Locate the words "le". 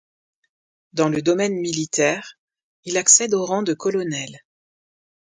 1.09-1.21